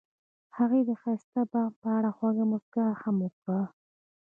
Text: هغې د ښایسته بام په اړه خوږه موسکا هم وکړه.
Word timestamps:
هغې 0.57 0.81
د 0.89 0.91
ښایسته 1.01 1.41
بام 1.51 1.71
په 1.81 1.87
اړه 1.97 2.09
خوږه 2.17 2.45
موسکا 2.51 2.85
هم 3.01 3.15
وکړه. 3.25 3.61